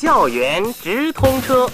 [0.00, 1.68] 校园直通车。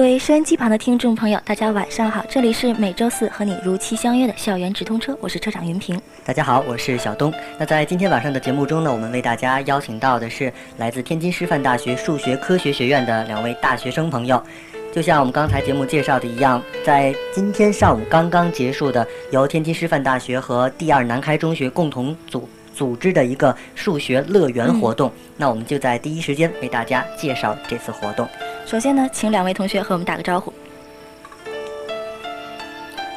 [0.00, 2.24] 各位收音机旁的听众朋友，大家晚上好！
[2.26, 6.00] 这里是每周四和你如期相约的校园直通车，我是车长云平。
[6.24, 7.30] 大家好，我是小东。
[7.58, 14.42] 那在今天晚上的节目中呢，我们为大家邀请到的是来自天津师范大学数学科学学院的两位大学生朋友。
[14.90, 28.26] 就像我们刚才节目介绍的一样，在今天上午刚刚结束的由天津师范大学和第二南开中学共同组组织的一个数学乐园活动，那我们就在第一时间为大家介绍这次活动。
[28.70, 30.52] 首先呢，请两位同学和我们打个招呼。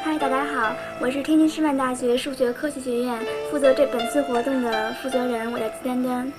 [0.02, 3.16] 嗨，大家好，我是天津师范大学数学科学学院
[3.52, 6.32] 负责这本次活动的负责人，我叫季丹丹。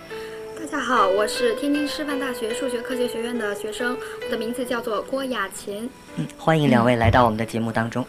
[0.59, 5.89] 大家好，我是天津师范大学数学科学学院的学生，我的名字叫做郭雅琴。
[6.17, 8.05] 嗯，欢迎两位来到我们的节目当中。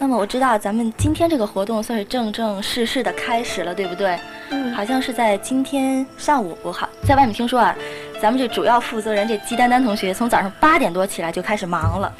[0.00, 4.18] 那么我知道咱们今天这个活动算是正正式式的开始了，对不对？
[4.50, 7.76] 嗯，好像是在今天上午，我好在外面听说啊，
[8.20, 12.12] 咱们这主要负责人这季丹丹同学从早上八点多起来就开始忙了。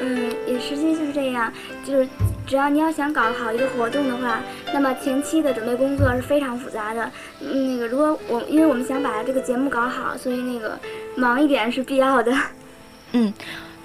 [0.00, 1.50] 嗯，也实际就是这样，
[1.82, 2.06] 就是
[2.46, 4.40] 只要你要想搞好一个活动的话，
[4.74, 7.10] 那么前期的准备工作是非常复杂的。
[7.40, 10.78] 嗯，那个如果我因为我们想把这个节目搞好，所以那个
[11.16, 12.30] 忙一点是必要的。
[13.12, 13.32] 嗯，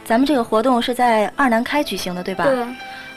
[0.03, 2.43] 咱们这个活动是在二南开举行的，对吧？
[2.43, 2.65] 对，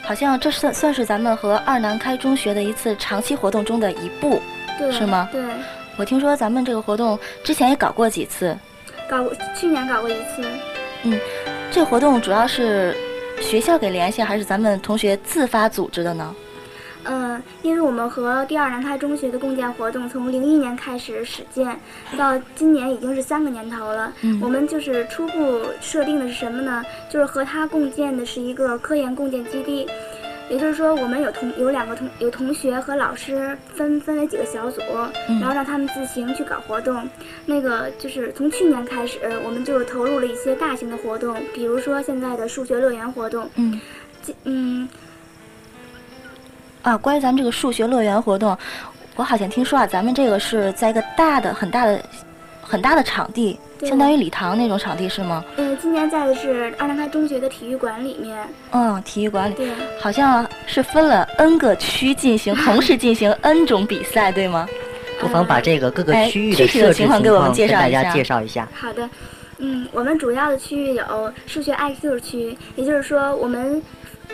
[0.01, 4.41] 好像这算算是咱们和二南开中学的一次长期活动中的一步。
[4.91, 5.41] 是吗对，
[5.97, 8.57] 我听说咱们这个活动之前也搞过几次，
[9.09, 10.43] 搞过去年搞过一次。
[11.03, 11.19] 嗯
[11.71, 12.95] 这活动主要是
[13.41, 16.35] 学校给联系，还是咱们同学自发组织的呢？
[17.07, 21.79] 嗯，因为我们和第二南开中学的共建活动从零一年开始始建，
[22.17, 24.11] 到今年已经是三个年头了。
[24.21, 26.83] 嗯我们就是初步设定的是什么呢？
[27.09, 29.87] 就是和他共建的是一个科研共建基地，
[30.49, 34.81] 也就是说，我们有同有两个同有同学和老师分分为几个小组，
[35.27, 37.07] 嗯然后让他们自行去搞活动。
[37.45, 43.49] 那个就是从去年开始，我们就投入了一些大型的活动，比如说现在的数学乐园活动。
[43.55, 43.79] 嗯
[44.23, 44.87] 这嗯，
[46.83, 48.57] 啊，关于咱们这个数学乐园活动，
[49.15, 52.03] 我好像听说啊，咱们这个是在一个大的、很大的、
[52.67, 55.45] 很大的场地，相当于礼堂那种场地是吗？
[55.55, 58.35] 呃，今年在的是二南开中学的体育馆里面。
[58.71, 64.67] 嗯，体育馆里对，好像是分了 N 个区进行，同时进行 N 种比赛，对吗？
[65.19, 68.67] 不妨把这个各个哎区域具体的设置情况给我们介绍一下介绍一下。
[68.73, 69.07] 好的。
[69.57, 73.81] 嗯，我们主要的区域有数学 IQ 区，也就是说，我们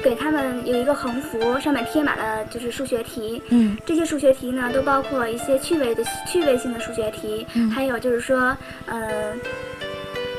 [0.03, 3.41] 给他们有一个横幅，上面贴满了就是数学题。
[3.49, 9.33] 嗯这些数学题呢，都包括一些趣味的趣味性的数学题，嗯还有就是说，呃，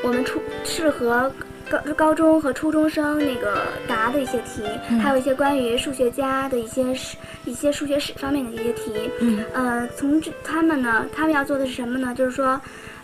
[0.03, 1.31] 我们初适合
[1.69, 7.15] 高高中和初中生那个答的一些题，嗯还有一些关于数学家的一些史、
[7.45, 8.91] 一些数学史方面的一些题。
[9.21, 12.13] 嗯呃，从这他们呢，他们要做的是什么呢？
[12.13, 12.59] 就是说，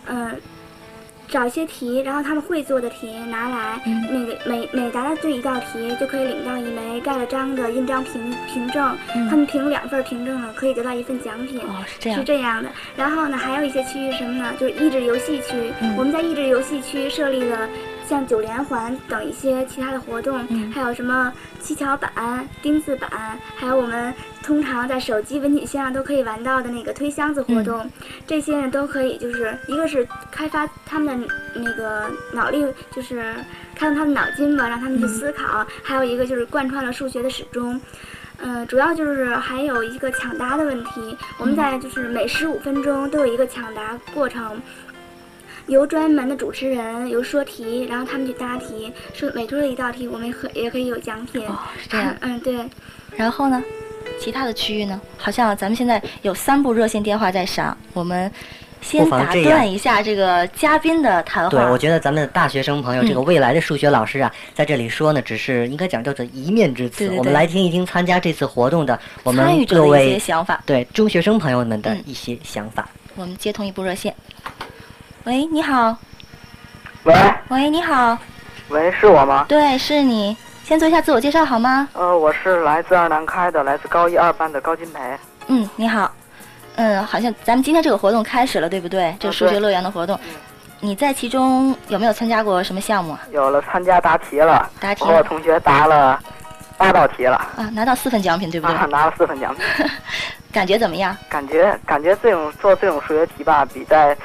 [0.06, 0.32] 呃，
[1.30, 8.96] 找一些题，然后他们会做的题拿来，嗯那个每每答对一道题，就可以领到一枚盖了章的印章凭凭证。
[9.14, 11.60] 嗯他们凭两份凭证呢，可以得到一份奖品。
[11.60, 12.24] 哦，是这样是样。
[12.24, 14.52] 这样的，然后呢，还有一些区域什么呢？
[14.58, 15.72] 就是益智游戏区。
[15.80, 17.68] 嗯我们在益智游戏区设立了
[18.08, 22.10] 像九连环等一些其他的活动，嗯还有什么七巧板、
[22.60, 27.90] 丁字板，还有我们通常在手机文体线上都可以玩到的那个推箱子活动。
[28.26, 32.64] 这些呢都可以，就是一个是开发他们的那个脑力，
[32.94, 33.34] 就是
[33.74, 37.80] 开动他们脑筋吧，让他们去思考；还有一个就是贯穿了数学的始终。
[38.42, 44.58] 嗯，主要就是还有一个抢答的问题，我们在就是每十五分钟都有一个抢答过程，
[45.66, 51.46] 由专门的主持人由说题，然后他们去答题，说每出了一道题，我们也可也可以有奖品。
[51.46, 52.16] 哦，是这样。
[52.22, 52.66] 嗯，对，
[53.14, 53.62] 然后呢，
[54.20, 58.30] 其他的区域呢，好像咱们现在有三部热线电话在响，我们
[58.82, 61.50] 先打断一下这个嘉宾的谈话。
[61.50, 66.98] 对，我觉得咱们的大学生朋友，嗯这个未来的数学老师啊，在这里说呢，只是应该讲叫做一面之词。
[66.98, 70.62] 对对对我们来听一听参加这次活动的我们参与者的一各位些想法。
[70.66, 72.86] 对中学生朋友们的嗯一些想法。
[73.16, 74.14] 我们接通一部热线。
[75.24, 75.96] 喂，你好。
[77.04, 77.14] 喂
[77.48, 78.18] 喂，你好。
[78.68, 79.46] 喂，是我吗？
[79.48, 80.36] 对，是你。
[80.70, 81.88] 先做一下自我介绍好吗？
[81.94, 85.00] 呃，我是来自二南开的，来自高一二班的高金培。
[85.48, 86.08] 嗯，你好。
[86.76, 89.12] 嗯，好像咱们今天这个活动开始了，对不对？
[89.18, 90.16] 这个数学乐园的活动，
[90.78, 93.20] 你在其中有没有参加过什么项目啊？
[93.32, 96.16] 有了参加答题了，答题我和我同学答了
[96.78, 98.76] 八道题了，啊，拿到四份奖品，对不对？
[98.76, 99.64] 啊，拿了四份奖品。
[100.54, 101.16] 感觉怎么样？
[101.28, 104.16] 感觉感觉这种做这种数学题吧，比在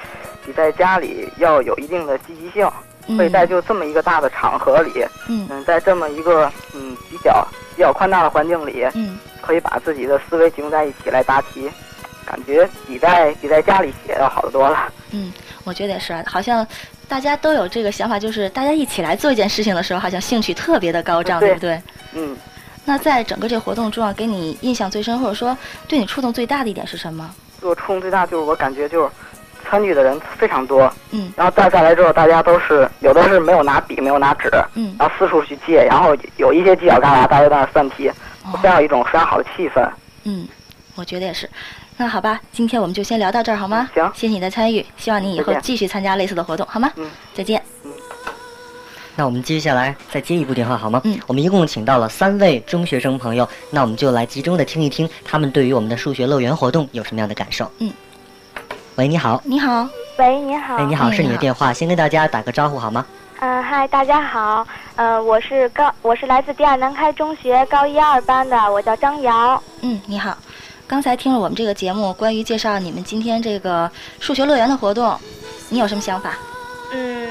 [0.45, 2.69] 比在家里要有一定的积极性。
[3.07, 11.69] 嗯所以在就这么一个大的场合里，嗯嗯，在这么一个嗯比较比较宽大的环境里，嗯可以把自己的思维集中在一起来答题，
[12.25, 14.91] 感觉比在比在家里写要好得多了。
[15.11, 15.31] 嗯，
[15.63, 16.65] 我觉得也是，好像
[17.07, 21.81] 大家都有这个想法，就是大家一起来做一件事情的时候，好像兴趣特别的高涨，对对不对？
[22.13, 22.35] 嗯，
[22.83, 25.55] 那在整个这个活动中啊，给你印象最深，或者说
[25.87, 27.29] 对你触动最大的一点是什么？
[27.61, 29.09] 对我触动最大就是我感觉就是
[29.69, 38.09] 参与的人非常多，嗯然后带下来之后，大家都是有的是没有拿笔，没有拿纸，嗯，然后四处去借，然后有一些犄角旮旯，大家在那儿算题，
[38.43, 39.87] 哦非常有一种非常好的气氛。
[40.23, 40.47] 嗯，
[40.95, 41.49] 我觉得也是。
[41.97, 43.89] 那好吧，今天我们就先聊到这儿好吗？
[43.93, 46.91] 行谢谢你的参与，希望你以后继续参加类似的活动，好吗？
[46.95, 47.61] 嗯，再见。
[49.17, 50.99] 那我们接下来再接一部电话好吗？
[51.05, 57.71] 嗯我们一共请到了三位中学生朋友，那我们就来集中的听一听他们对于我们的数学乐园活动有什么样的感受。
[57.79, 57.89] 嗯，
[58.97, 59.85] 喂，你好，你好，
[60.17, 60.77] 喂，你好。
[60.77, 63.05] 哎，你好，是你的电话，先跟大家打个招呼好吗？
[63.39, 64.65] 嗯，嗨，大家好。
[64.95, 69.61] 呃，我是高，我是来自第二南开中学高一二班的，我叫张瑶。
[69.81, 70.37] 嗯，你好。
[70.87, 75.13] 刚才听了我们这个节目，关于介绍你们今天这个数学乐园的活动，
[75.67, 76.31] 你有什么想法？
[76.93, 77.27] 嗯，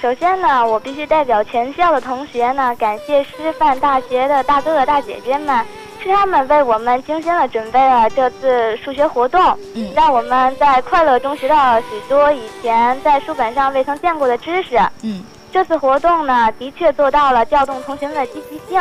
[0.00, 5.66] 首先呢，我必须代表全校的同学呢，感谢师范大学的大哥哥大姐姐们，
[6.02, 9.40] 是他们为我们精心的准备了这次数学活动，
[9.74, 14.78] 嗯让我们在快乐中学到了许多以前在书本上未曾见过的知识。
[15.02, 18.80] 嗯这次活动呢，的确做到了调动同学们的积极性，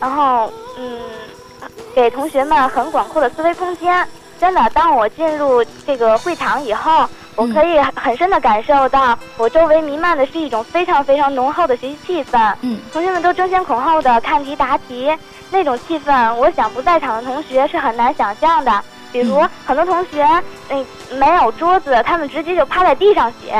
[0.00, 0.98] 然后嗯，
[1.94, 4.06] 给同学们很广阔的思维空间。
[4.40, 7.06] 真的，当我进入这个会场以后，
[7.38, 12.52] 我可以很深的感受到，我周围弥漫的是一种非常非常浓厚的学习气氛。
[12.62, 15.16] 嗯同学们都争先恐后的看题答题，
[15.48, 18.82] 那种气氛，我想不在场的同学是很难想象的。
[19.12, 20.26] 比如、嗯很多同学，
[20.68, 23.52] 嗯，没有桌子，他们直接就趴在地上写。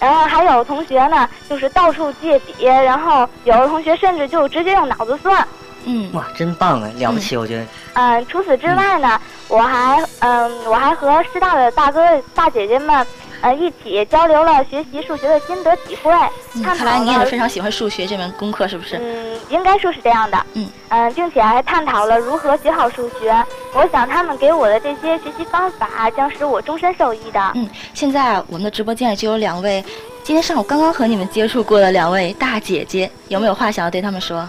[0.00, 5.46] 然后还有同学呢，就是到处借笔，然后有的同学甚至就直接用脑子算。
[5.86, 7.66] 嗯哇，真棒啊，了不起，我觉得。
[7.94, 12.00] 嗯，除此之外呢，我还嗯，我还和师大的大哥
[12.34, 13.06] 大姐姐们，
[13.40, 16.12] 呃，一起交流了学习数学的心得体会。
[16.54, 18.96] 嗯，看来你也是非常喜欢数学这门功课，是不是？
[18.96, 20.46] 嗯，应该说是这样的。
[20.54, 23.34] 嗯嗯并且还探讨了如何学好数学。
[23.74, 27.52] 我想他们给我的这些学习方法将使我终身受益的。
[27.54, 29.84] 嗯，现在啊，我们的直播间里就有两位，
[30.22, 34.38] 今天上午刚刚和你们接触过的两位大姐姐，有没有话想要对他们说？
[34.38, 34.48] 嗯，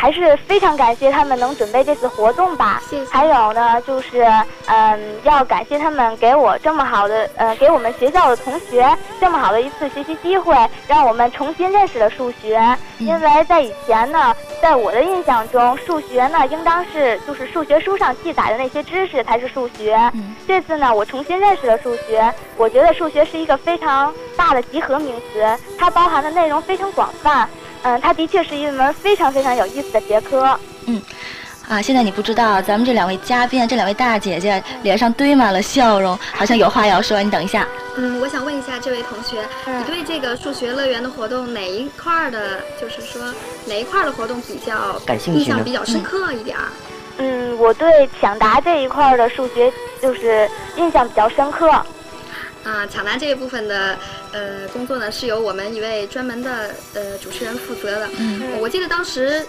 [0.00, 2.82] 还是非常感谢他们能准备这次活动吧。
[2.88, 4.26] 谢谢还有呢，就是
[4.64, 8.88] 嗯，要感谢他们给我这么好的，呃，给我们学校的同学
[9.20, 10.56] 这么好的一次学习机会，
[10.88, 12.56] 让我们重新认识了数学。
[12.98, 19.96] 嗯因为在以前呢，在我的印象中，数学呢应当是就是数学书上记载的那些知识才是数学。
[20.14, 27.46] 嗯这次呢，我重新认识了数学，我觉得数学是一个非常大的集合名词，它包含的内容非常广泛。
[27.82, 30.58] 嗯，它的确是一门非常非常有意思的学科。
[30.86, 31.00] 嗯
[31.68, 37.22] 啊，现在你不知道，咱们这两位嘉宾，这两位大姐姐脸上堆满了笑容，好像有话要说。
[37.22, 37.64] 你等一下，
[37.96, 43.22] 嗯，我想问一下这位同学，嗯你对这个数学乐园的活动哪一块儿的，就是说
[43.66, 46.64] 哪一块儿的活动比较感兴趣呢印象比较深刻一点儿？
[47.18, 49.72] 嗯，我对抢答这一块儿的数学
[50.02, 51.70] 就是印象比较深刻。
[52.64, 53.96] 啊，抢答这一部分的
[54.32, 58.08] 呃工作呢，是由我们一位专门的呃主持人负责的。
[58.18, 59.44] 嗯我记得当时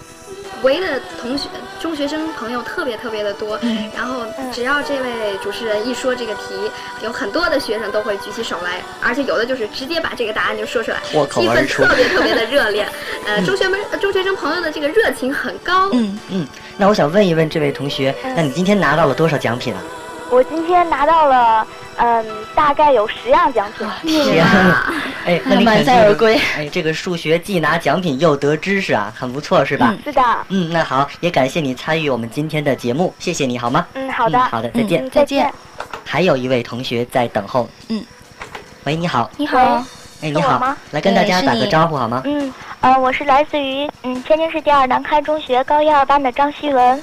[0.62, 6.70] 围的同学中学生朋友特别特别的多，嗯然后只要这位主持人一说这个题，
[7.04, 12.88] 有很多的学生都会举起手来，而且有的就是直接把这个答案就说出来，气氛特别特别的 热烈。
[13.26, 15.90] 呃，中学们中学生朋友的这个热情很高。
[15.92, 16.46] 嗯嗯，
[16.78, 19.82] 那我想问一问这位同学，那你今天拿到了多少奖品啊？
[20.30, 23.88] 我今天拿到了，嗯，大概有十样奖品。
[24.24, 24.92] 天啊！
[25.26, 29.88] 哎，那 满载而归哎，这个数学既拿奖品又得知识啊，很不错是吧？
[29.92, 33.86] 嗯是的，嗯，那好，也感谢你参与我们今天的节目，谢谢你好吗？
[33.94, 35.04] 嗯，好的，嗯好的，再见。
[35.04, 35.52] 嗯，再见。
[36.04, 37.68] 还有一位同学在等候。
[37.88, 38.04] 嗯，
[38.84, 39.58] 喂，你好，你好，
[40.22, 42.22] 哎，你好吗，来跟大家打个招呼好吗？
[42.24, 47.02] 嗯，呃，我是来自于嗯天津市第二南开中学高一二班的张希文。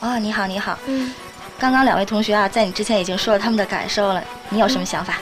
[0.00, 0.76] 哦，你好，你好。
[0.86, 1.10] 嗯，
[1.58, 5.14] 刚刚两位同学啊，在你之前已经说了他们的感受了，你有什么想法？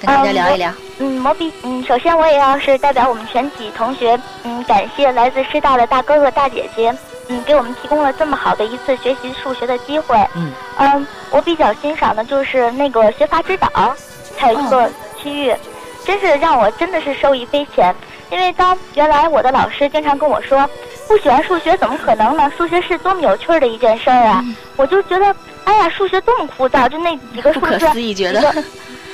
[0.00, 0.72] 跟大家嗯聊一聊。
[0.98, 6.92] 嗯，我比嗯，首先我也要是代表我们全体同学，嗯，感谢来自师大的大哥哥大姐姐，
[7.28, 10.16] 嗯，给我们提供了这么好的一次学习数学的机会。
[10.34, 13.68] 嗯嗯，我比较欣赏的就是那个学法指导，
[14.36, 14.90] 还有一个
[15.22, 15.54] 区域，
[16.04, 17.94] 真是让我真的是受益匪浅。
[18.30, 20.68] 因为当原来我的老师经常跟我说，
[21.06, 22.50] 不喜欢数学怎么可能呢？
[22.56, 24.40] 数学是多么有趣儿的一件事儿啊！
[24.44, 28.64] 嗯我就觉得，哎呀，数学多么枯燥，就那几个数不可字，思议，觉得一个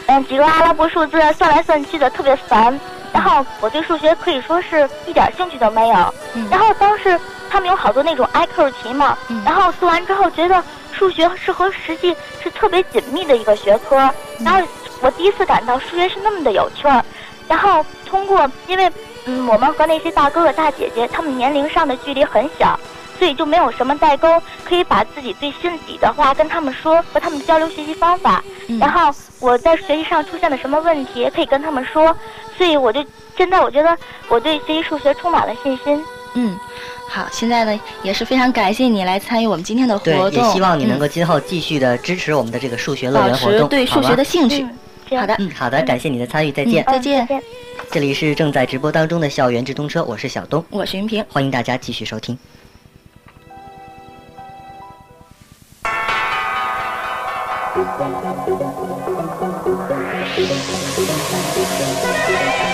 [0.07, 2.79] 嗯，几个阿拉伯数字算来算去的特别烦，
[3.13, 6.15] 然后我对数学可以说是一点兴趣都没有。
[6.51, 7.19] 然后当时
[7.51, 10.63] 他们有好多那种 IQ 题嘛，然后做完之后觉得
[10.93, 13.97] 数学是和实际是特别紧密的一个学科，
[14.41, 14.67] 然后
[15.01, 17.05] 我第一次感到数学是那么的有趣儿。
[17.47, 18.91] 然后通过，因为
[19.27, 22.79] 嗯，我们和那些大哥哥大姐姐他们年龄上的距离很小。
[23.19, 28.43] 所以就没有什么代沟，可以把自己最心底的话跟他们说，和他们交流学习方法。
[28.79, 32.17] 然后我在学习上出现了什么问题，也可以跟他们说。
[32.57, 33.05] 所以我就
[33.37, 33.97] 现在我觉得
[34.29, 36.03] 我对学习数学充满了信心。
[36.35, 36.57] 嗯，
[37.09, 40.31] 好，现在呢也是非常感谢你来参与我们今天的活动。
[40.31, 44.67] 对，也希望你能够今后继续的支持我们的这个数学乐园活动，对数学的兴趣。
[45.17, 47.27] 好的，嗯，好的，感谢你的参与，再见，再见。
[47.91, 52.39] 这里是正在直播当中的校园直通车，我是小东，我是云平，欢迎大家继续收听。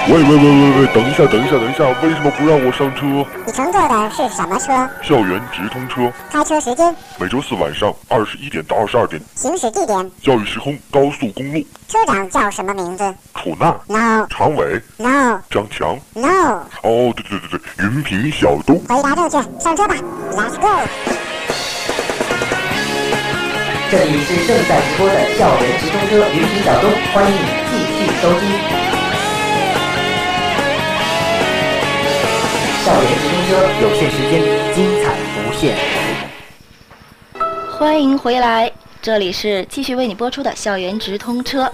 [0.07, 3.05] 喂喂喂喂喂，等一下等一下等一下，为什么不让我上车？
[3.45, 4.73] 你乘坐的是什么车？
[5.03, 6.11] 校园直通车。
[6.31, 6.95] 开车时间？
[7.19, 9.21] 每周四晚上二十一点到二十二点。
[9.35, 10.11] 行驶地点？
[10.23, 11.61] 教育时空高速公路。
[11.89, 13.15] 车长叫什么名字？
[13.35, 13.77] 楚娜。
[13.87, 14.27] No。
[14.31, 14.81] 常伟。
[14.97, 15.39] No。
[15.51, 15.99] 张强。
[16.15, 16.63] No。
[16.83, 18.79] 哦，对对对对，云平小东。
[18.89, 19.95] 回答正确，上车吧
[20.33, 21.24] ，Let's go。
[23.97, 27.39] 这里是正在直播的校园直通车，云平小东，欢迎你
[27.71, 28.43] 继续收听。
[32.85, 34.43] 校园直通车，有限时间，
[34.75, 35.77] 精彩无限。
[37.71, 38.69] 欢迎回来，
[39.01, 41.71] 这里是继续为你播出的校园直通车。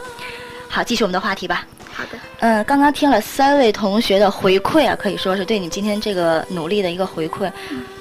[0.69, 1.65] 好，继续我们的话题吧。
[1.93, 2.11] 好的。
[2.41, 7.51] 嗯，刚刚听了三位同学的回馈啊，可以说是对你今天这个努力的一个回馈，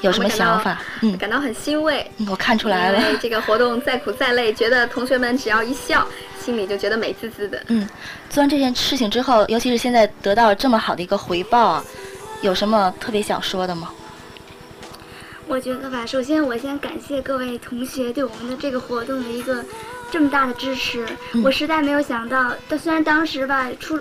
[0.01, 0.81] 有什么想法？
[1.01, 2.09] 嗯，感到很欣慰。
[2.29, 3.17] 我看出来了。
[3.21, 6.07] 这个活动再苦再累，觉得同学们只要一笑，
[6.39, 7.61] 心里就觉得美滋滋的。
[7.67, 7.87] 嗯，
[8.29, 11.83] 做完这件事情之后，尤其是现在得到这么好的一个回报啊，
[12.41, 13.91] 有什么特别想说的吗？
[15.47, 19.65] 我觉得吧，首先我先感谢各位同学对我们的这个活动的一个
[20.11, 21.05] 这么大的支持。
[21.43, 23.99] 我实在没有想到，但虽然当时吧出。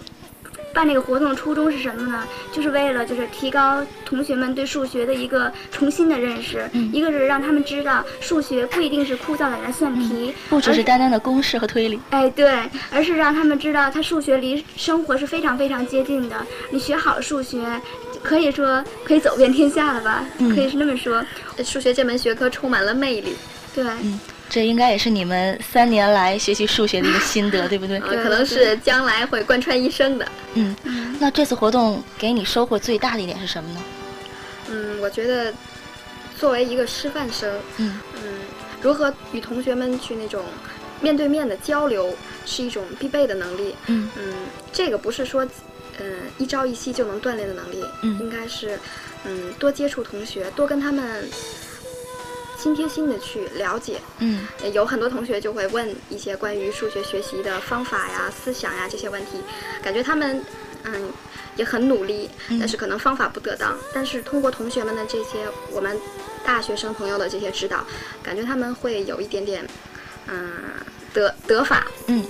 [0.75, 2.23] 办这个活动的初衷是什么呢？
[2.53, 6.71] 就是为了就是提高同学们对数学的一个重新的认识。
[6.93, 11.99] 一个是让他们知道数学不一定是枯燥的来算题，不只是单单的公式和推理。
[12.11, 12.63] 哎，对，
[12.93, 16.37] 而是让他们知道，它数学离生活是非常非常接近的。
[16.71, 17.81] 你学好数学，
[18.23, 20.25] 可以说可以走遍天下了吧？
[20.55, 21.25] 可以是那么说。
[21.65, 23.35] 数学这门学科充满了魅力。
[23.75, 23.85] 对。
[24.49, 28.01] 这应该也是你们三年来学习数学的一个心得， 对不对？
[28.01, 30.27] 可能是将来会贯穿一生的。
[30.55, 30.75] 嗯，
[31.21, 33.83] 那这次活动给你收获最大的一点是什么呢？
[34.71, 35.53] 嗯，我觉得
[36.39, 38.41] 作为一个师范生，嗯嗯，
[38.81, 40.45] 如何与同学们去那种
[41.01, 42.15] 面对面的交流，
[42.47, 43.75] 是一种必备的能力。
[43.87, 44.35] 嗯嗯，
[44.73, 45.45] 这个不是说
[45.99, 46.07] 嗯
[46.39, 48.79] 一朝一夕就能锻炼的能力，应该是
[49.25, 51.29] 嗯多接触同学，多跟他们。
[52.59, 59.41] 心贴心的去了解，嗯，有很多同学就会问一些关于数学学习的方法呀、思想呀这些问题，
[59.81, 60.45] 感觉他们，
[60.83, 61.11] 嗯，
[61.55, 63.79] 也很努力，但是可能方法不得当。
[63.95, 65.97] 但是通过同学们的这些我们
[66.45, 67.85] 大学生朋友的这些指导，
[68.25, 69.65] 感觉他们会有一点点，
[70.27, 70.53] 嗯，
[71.15, 71.87] 得得法。
[72.09, 72.25] 嗯，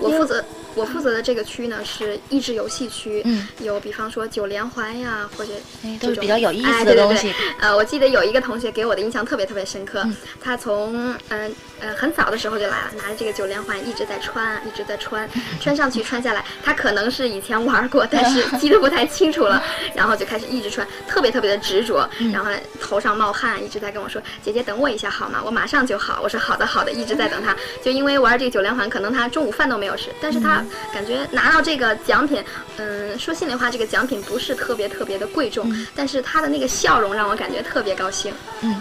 [0.00, 0.44] 我负责。
[0.76, 3.24] 我负责的这个区呢是益智游戏区，
[3.60, 5.52] 有比方说九连环呀，或者
[6.00, 7.34] 都是比较有意思的东西。
[7.58, 10.06] 呃，我记得有一个同学给我的印象特别特别深刻，
[10.40, 15.28] 他从嗯呃很早的时候就来了，拿着这个九连环一直在穿，一直在穿，
[15.60, 19.62] 穿上去穿下来，他可能是以前玩过，但是 记得不太清楚了，
[19.94, 25.40] 然后就开始一直穿，特别特别的执着，然后头上冒汗，一直在跟我说：“姐姐等我一下好吗？
[25.42, 30.62] 我马上就好。”我说：“好的好的。”一直在等他，就因为玩这个九连环，可能他中午饭都没有吃，但是他。
[30.92, 32.42] 感觉拿到这个奖品，
[32.76, 38.32] 嗯，说心里话，这个奖品不是特别特别的贵重，但是他的那个笑容让我感觉特别高兴。
[38.62, 38.80] 嗯，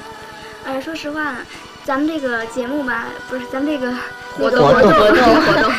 [0.66, 1.38] 哎，说实话，
[1.84, 3.94] 咱们这个节目吧，不是咱们这个。
[4.38, 5.16] 活动活动活动
[5.46, 5.72] 活动，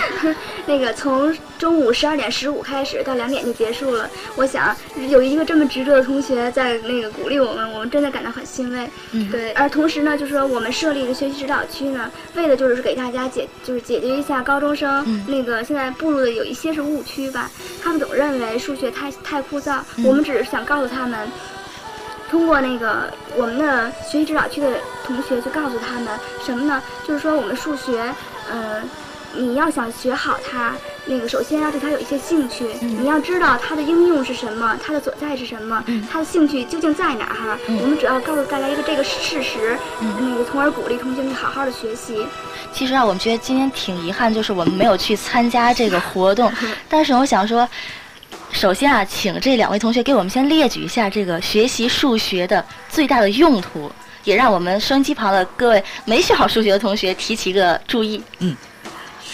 [0.76, 4.10] 那个从中午十二点十五开始到两点就结束了。
[4.36, 4.76] 我想
[5.08, 8.90] 有一个这么执着的同学在那个鼓励我们，我们真的感到很欣慰。
[9.12, 9.52] 嗯，对。
[9.52, 17.50] 而同时呢，就是说我们设立的学习指导区呢，为的就是给大家解，就是解决一下高中生那个现在步入的有一些是误区吧。
[17.82, 21.26] 他们总认为数学太太枯燥，我们只是想告诉他们，
[22.30, 24.68] 通过那个我们的学习指导区的
[25.06, 26.08] 同学去告诉他们
[26.44, 26.82] 什么呢？
[27.08, 28.12] 就是说我们数学。
[28.48, 28.80] 嗯，
[29.36, 30.74] 你要想学好它，
[31.04, 37.58] 那个首先要对它有一些兴趣，你要知道它的应用是什么，它的所在是什么，它的兴趣究竟在哪儿哈。
[37.68, 42.26] 我们主要告诉大家一个这个事实，那个从而鼓励同学们好好的学习。
[42.72, 46.52] 其实啊，我们觉得今天挺遗憾，就是我们没有去参加这个活动。
[46.88, 47.68] 但是我想说，
[48.52, 53.90] 首先啊，请这两位同学给我们先列举一下这个学习数学的最大的用途，
[54.24, 58.22] 也让我们收音机旁的各位没学好数学的同学提起一个注意。
[58.40, 58.54] 嗯，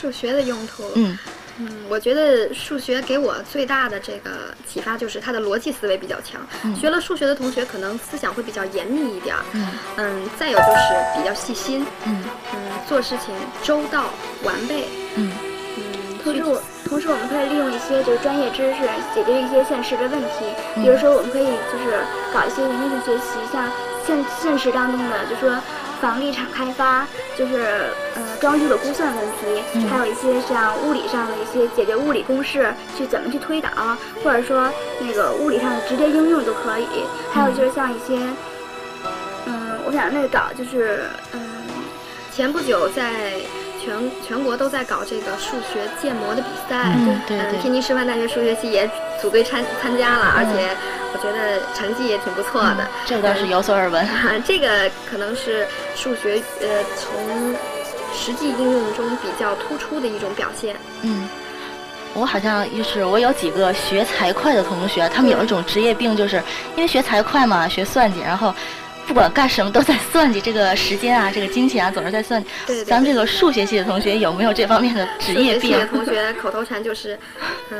[0.02, 0.82] 数学的用途。
[0.96, 1.16] 嗯。
[1.58, 6.40] 嗯，我觉得数学给我最大的这个启发就是它的逻辑思维比较强。
[6.74, 9.36] 学了数学的同学可能思想会比较严密一点。
[9.52, 11.86] 嗯嗯，再有就是比较细心。
[12.06, 14.06] 嗯嗯，做事情周到
[14.42, 14.88] 完备。
[15.14, 15.30] 嗯
[15.76, 18.80] 嗯，同时我同时我们可以利用一些就是专业知识
[19.14, 20.48] 解决一些现实的问题。
[20.76, 22.00] 比如说我们可以就是
[22.32, 23.70] 搞一些研究性学习，像
[24.06, 25.54] 现现实当中的就说。
[26.02, 27.06] 房地产开发
[27.38, 33.70] 就是呃装修的估算问题，还有一些像物理上的一些解决物理公式去怎么去推导，
[34.24, 34.68] 或者说
[35.00, 36.88] 那个物理上的直接应用都可以。
[37.32, 38.18] 还有就是像一些，
[39.46, 41.40] 嗯，我想那个搞就是嗯，
[42.32, 43.34] 前不久在
[43.80, 48.90] 全全国都在搞这个数学建模的比赛，嗯对对，天津师范大学数学系也
[49.20, 50.76] 组队参参加了，而且。
[51.12, 54.06] 我觉得成绩也挺不错的，这倒是有所耳闻。
[54.44, 56.66] 这个可能是数学呃
[56.96, 57.54] 从
[58.14, 60.74] 实际应用中比较突出的一种表现。
[61.02, 61.28] 嗯，
[62.14, 66.42] 我好像就是我有几个学财会的同学，他们有一种职业病，就是
[66.76, 68.54] 因为学财会嘛，学算计，然后。
[69.06, 72.48] 不管干什么都在算计这个时间啊，这个金钱啊，总是在算计。
[72.66, 75.60] 对咱们这个数学系的同学有没有这方面的职业病？
[75.60, 77.18] 数学系的同学口头禅就是，
[77.70, 77.78] 嗯，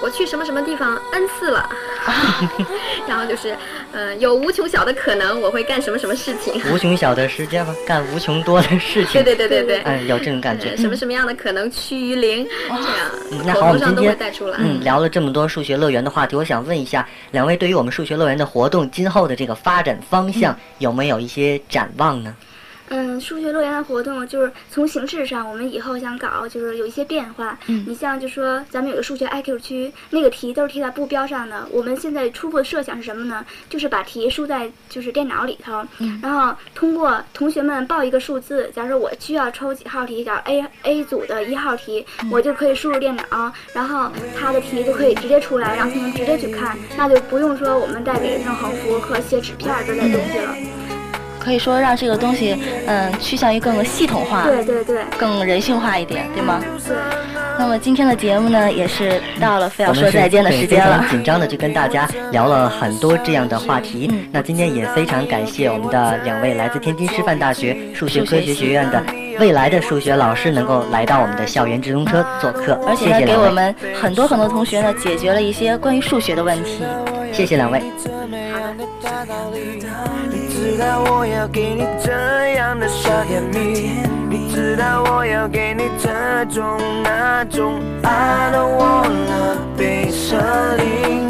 [0.00, 1.68] 我去什么什么地方 n 次了，
[3.06, 3.56] 然后就是，
[3.92, 6.60] 嗯，有无穷小的可能我会干什么什么事情。
[6.72, 7.74] 无穷小的时间吗？
[7.86, 9.22] 干无穷多的事情。
[9.22, 9.82] 对对对对对。
[9.84, 10.76] 嗯，有这种感觉。
[10.76, 12.46] 什么什么样的可能趋于零？
[12.68, 13.44] 这样。
[13.44, 14.16] 那好，我们今天
[14.58, 20.56] 嗯聊了这么多数学乐园的话题，我想问一下两位，对于我们数学乐园的活动今后的这个发展方向。
[20.78, 22.34] 有没有一些展望呢？
[22.88, 27.58] 嗯，数学乐园的活动就是从形式上，我们以后想搞就是有一些变化。
[27.66, 31.66] 嗯，你像就说咱们有个数学 IQ 区，那个题都是贴在布标上的。
[31.70, 33.44] 我们现在初步的设想是什么呢？
[33.68, 35.84] 就是把题输在就是电脑里头，
[36.22, 50.54] 然后通过同学们报一个数字，假如说我需要抽几号题，假如 A A 组的一号题，我就可以输入电脑，然后它的题就可以直接出来，让同学直接去看，那就不用说我们再给弄横幅和写纸片之类东西了。
[51.46, 52.56] 可以说让这个东西，
[52.88, 56.60] 嗯，趋向于更系统化，对对对，更人性化一点，对吗？
[56.84, 56.96] 对。
[57.56, 61.04] 那么今天的节目呢，也是到了非要说再见的时间了。
[61.08, 64.12] 紧张的就跟大家聊了很多这样的话题。
[64.32, 69.00] 那今天也非常感谢我们的两位来自天津师范大学数学科学学院的
[69.38, 76.82] 未来的数学老师，能够来到我们的校园直通车做客，而且给我们很多很多同学呢解决了一些关于数学的问题。
[77.32, 77.80] 谢谢两位。
[80.66, 82.10] 知道我要给你这
[82.54, 86.10] 样的小甜蜜，你知道我要给你这
[86.46, 90.36] 种那种，I don't wanna be 舍
[90.76, 91.22] 利，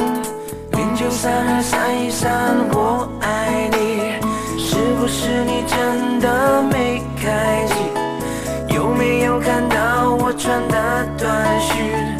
[0.70, 4.16] 零九三二三一三，我爱你，
[4.58, 8.74] 是不是你真的没开机？
[8.74, 12.15] 有没有看到我传的短讯？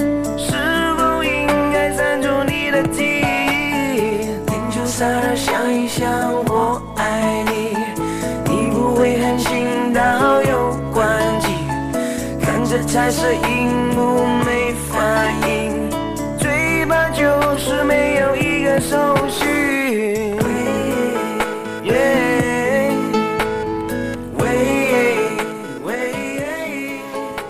[12.97, 15.91] 彩色荧幕没反应，
[16.39, 17.27] 最怕就
[17.59, 20.35] 是没有一个手续。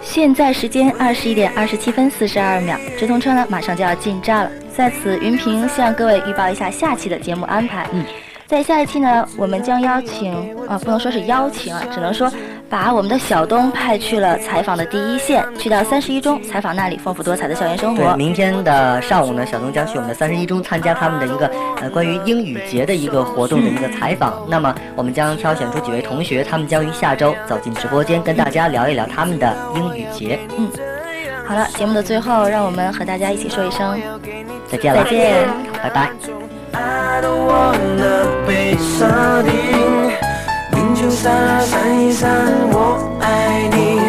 [0.03, 7.87] 现在时间二十一点二十七分四十二秒，直通车呢马上就要进站了，在此云平向各位预报一下下期的节目安排。
[7.93, 8.05] 嗯。
[8.49, 10.33] 在下一期呢，我们将邀请
[10.69, 12.33] 啊，不能说是邀请啊，只能说
[12.69, 18.03] 把我们的小东派去了采访的第一线，去到三十一中采访那里丰富多彩的校园生活。
[18.05, 21.51] 对，明天的上午呢，小东将去我们的三十一中参加他们的一个
[21.81, 24.35] 呃关于英语节的一个活动的一个采访。
[24.49, 30.39] 那么我们将挑选出几位同学，他们将于下周走进直播间，跟大家聊一聊他们的英语节。
[30.59, 30.69] 嗯，
[31.47, 33.97] 好了，节目的最后，让我们和大家一起说一声
[34.69, 35.49] 再见了，再见，
[35.83, 36.11] 拜拜。
[36.73, 38.77] I don't wanna be
[39.43, 40.26] 零
[40.97, 42.31] 就三二三一三
[42.73, 44.01] 我爱你。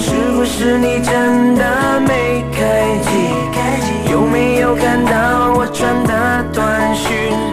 [0.00, 4.10] 是不是你真的没开机？
[4.10, 7.51] 有没有看到我传的短讯？